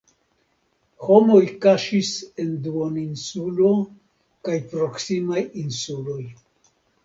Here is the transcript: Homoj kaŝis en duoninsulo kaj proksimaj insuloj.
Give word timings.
Homoj 1.09 1.41
kaŝis 1.65 2.09
en 2.45 2.57
duoninsulo 2.65 3.69
kaj 4.49 4.59
proksimaj 4.75 5.47
insuloj. 5.69 6.21